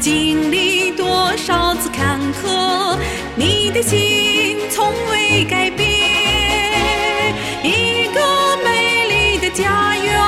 [0.00, 2.98] 经历多少次坎坷，
[3.36, 5.88] 你的心从未改变。
[7.62, 8.20] 一个
[8.64, 10.20] 美丽的家园，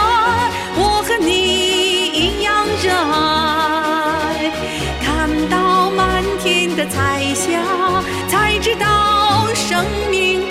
[0.76, 1.32] 我和你
[2.14, 4.52] 一样热爱。
[5.02, 7.60] 看到满天的彩霞，
[8.28, 10.48] 才知道生命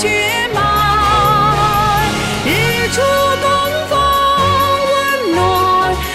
[0.00, 0.08] 血
[0.54, 0.58] 脉。
[2.46, 2.48] 日
[2.88, 3.02] 出
[3.42, 3.46] 东
[3.90, 3.92] 方，
[4.92, 5.38] 温暖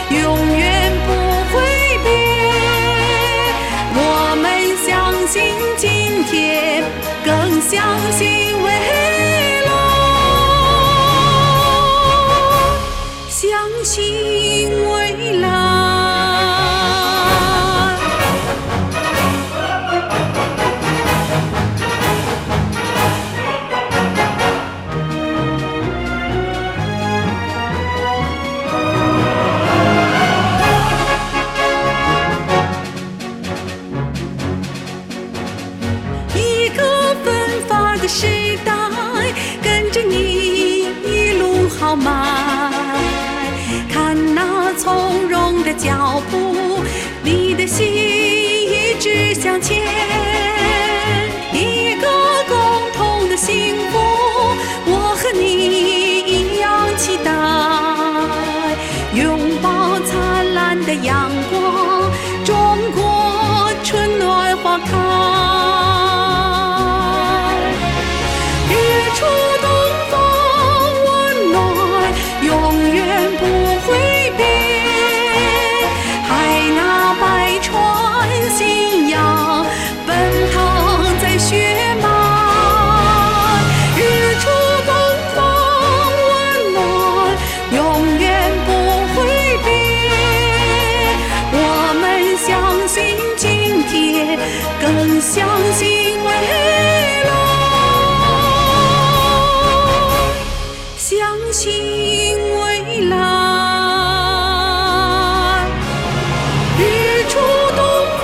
[0.09, 1.09] 永远不
[1.51, 1.53] 会
[2.03, 2.05] 变。
[3.93, 3.99] 我
[4.41, 4.43] 们
[4.83, 4.87] 相
[5.27, 5.33] 信
[5.77, 5.85] 今
[6.25, 6.83] 天，
[7.23, 7.77] 更相
[8.11, 9.04] 信未来。
[38.07, 38.27] 时
[38.63, 38.71] 代，
[39.63, 42.11] 跟着你一路豪迈，
[43.91, 46.83] 看那从容的脚步，
[47.23, 49.81] 你的心一直向前。
[51.51, 52.07] 一个
[52.47, 52.55] 共
[52.95, 53.97] 同的幸福，
[54.85, 57.31] 我和你一样期待，
[59.19, 62.11] 拥抱灿烂的阳光，
[62.45, 62.55] 中
[62.93, 65.14] 国春暖花开。
[95.25, 96.29] 相信未
[97.23, 97.29] 来。
[100.97, 101.17] 相
[101.51, 102.61] 信未
[103.09, 103.13] 来。
[106.77, 106.81] 日
[107.27, 107.33] 出
[107.75, 107.81] 东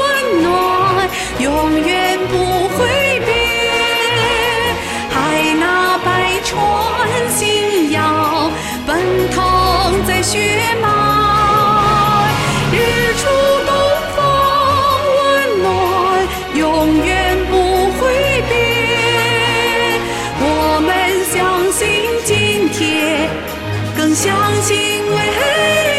[0.00, 0.02] 温
[0.42, 0.44] 暖
[1.38, 1.46] 永
[1.80, 2.34] 远不
[2.76, 2.78] 会
[3.20, 3.30] 变。
[5.08, 5.14] 海
[5.54, 6.08] 纳百
[6.42, 6.60] 川，
[7.30, 8.50] 信仰
[8.84, 8.90] 奔
[9.30, 10.91] 腾在血脉。
[21.72, 21.88] 相信
[22.26, 23.30] 今天，
[23.96, 24.76] 更相信
[25.08, 25.91] 未来。